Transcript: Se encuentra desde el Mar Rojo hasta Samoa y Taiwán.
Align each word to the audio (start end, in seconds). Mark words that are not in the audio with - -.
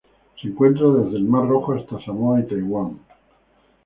Se 0.41 0.47
encuentra 0.47 0.87
desde 0.89 1.17
el 1.17 1.25
Mar 1.25 1.47
Rojo 1.47 1.73
hasta 1.73 2.03
Samoa 2.03 2.39
y 2.39 2.47
Taiwán. 2.47 2.97